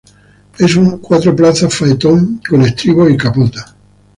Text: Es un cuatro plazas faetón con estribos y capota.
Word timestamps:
Es 0.57 0.75
un 0.77 0.97
cuatro 0.97 1.35
plazas 1.35 1.75
faetón 1.77 2.41
con 2.49 2.63
estribos 2.63 3.11
y 3.11 3.17
capota. 3.17 3.75